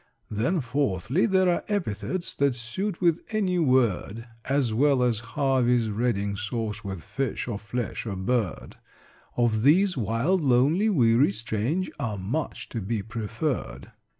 "Then 0.31 0.61
fourthly, 0.61 1.27
there 1.27 1.47
are 1.47 1.63
epithets 1.67 2.33
That 2.33 2.55
suit 2.55 3.01
with 3.01 3.21
any 3.29 3.59
word 3.59 4.25
As 4.45 4.73
well 4.73 5.03
as 5.03 5.19
Harvey's 5.19 5.91
Reading 5.91 6.35
Sauce 6.35 6.83
With 6.83 7.03
fish, 7.03 7.47
or 7.47 7.59
flesh, 7.59 8.07
or 8.07 8.15
bird 8.15 8.77
Of 9.37 9.61
these, 9.61 9.95
'wild,' 9.95 10.41
'lonely,' 10.41 10.89
'weary,' 10.89 11.31
'strange,' 11.33 11.91
Are 11.99 12.17
much 12.17 12.67
to 12.69 12.81
be 12.81 13.03
preferred." 13.03 13.91